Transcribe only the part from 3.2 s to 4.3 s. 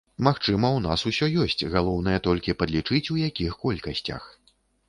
якіх колькасцях.